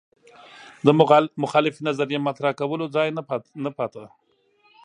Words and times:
د 0.85 0.87
مخالفې 1.43 1.81
نظریې 1.89 2.19
مطرح 2.27 2.51
کولو 2.59 2.85
ځای 2.95 3.07
نه 3.67 3.71
پاتې 3.79 4.03